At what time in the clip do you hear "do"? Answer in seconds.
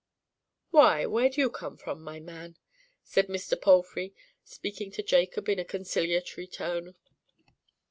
1.29-1.39